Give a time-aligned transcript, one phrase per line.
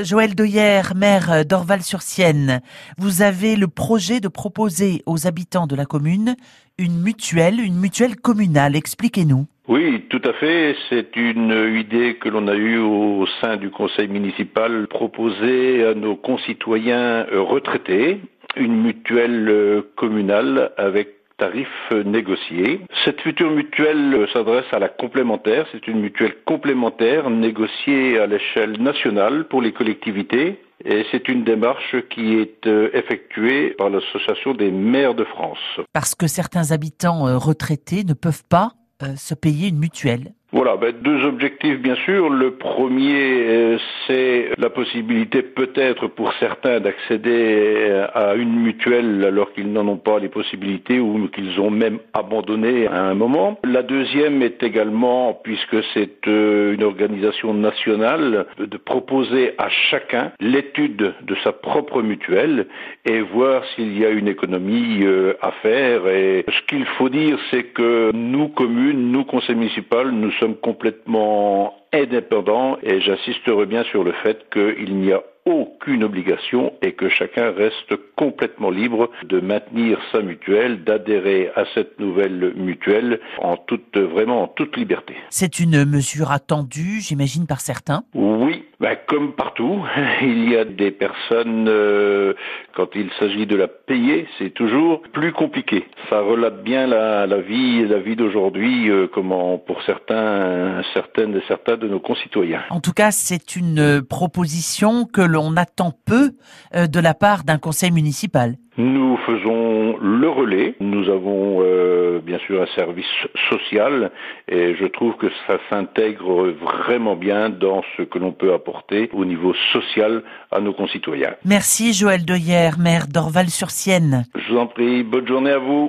[0.00, 2.62] Joël Doyer, maire d'Orval-sur-Sienne,
[2.96, 6.34] vous avez le projet de proposer aux habitants de la commune
[6.78, 8.74] une mutuelle, une mutuelle communale.
[8.74, 9.44] Expliquez-nous.
[9.68, 10.74] Oui, tout à fait.
[10.88, 16.16] C'est une idée que l'on a eue au sein du conseil municipal, proposer à nos
[16.16, 18.22] concitoyens retraités
[18.56, 22.80] une mutuelle communale avec tarifs négociés.
[23.04, 25.66] Cette future mutuelle s'adresse à la complémentaire.
[25.72, 30.58] C'est une mutuelle complémentaire négociée à l'échelle nationale pour les collectivités.
[30.84, 35.58] Et c'est une démarche qui est euh, effectuée par l'Association des maires de France.
[35.92, 40.32] Parce que certains habitants euh, retraités ne peuvent pas euh, se payer une mutuelle.
[40.52, 42.28] Voilà, ben, deux objectifs bien sûr.
[42.28, 49.52] Le premier, euh, c'est la possibilité peut-être pour certains d'accéder euh, à une mutuelle alors
[49.52, 53.58] qu'ils n'en ont pas les possibilités ou qu'ils ont même abandonné à un moment.
[53.64, 61.14] La deuxième est également, puisque c'est euh, une organisation nationale, de proposer à chacun l'étude
[61.22, 62.66] de sa propre mutuelle
[63.04, 65.04] et voir s'il y a une économie
[65.40, 66.06] à faire.
[66.08, 71.81] Et ce qu'il faut dire, c'est que nous, communes, nous, conseils municipaux, nous sommes complètement
[71.92, 77.50] indépendants et j'insisterai bien sur le fait qu'il n'y a aucune obligation et que chacun
[77.50, 84.44] reste complètement libre de maintenir sa mutuelle, d'adhérer à cette nouvelle mutuelle en toute, vraiment
[84.44, 85.14] en toute liberté.
[85.30, 88.04] C'est une mesure attendue, j'imagine, par certains?
[88.14, 89.80] Oui, ben, comme partout,
[90.22, 92.34] il y a des personnes, euh,
[92.74, 95.86] quand il s'agit de la payer, c'est toujours plus compliqué.
[96.10, 101.42] Ça relate bien la, la vie, la vie d'aujourd'hui, euh, comment pour certains, certaines et
[101.46, 102.62] certains de nos concitoyens.
[102.70, 106.32] En tout cas, c'est une proposition que l'on attend peu
[106.74, 108.56] euh, de la part d'un conseil municipal.
[108.78, 110.74] Nous faisons le relais.
[110.80, 111.81] Nous avons euh,
[112.24, 113.06] bien sûr un service
[113.50, 114.10] social
[114.48, 119.24] et je trouve que ça s'intègre vraiment bien dans ce que l'on peut apporter au
[119.24, 121.34] niveau social à nos concitoyens.
[121.44, 124.24] Merci Joël Deyer, maire d'Orval-sur-Sienne.
[124.34, 125.80] Je vous en prie, bonne journée à vous.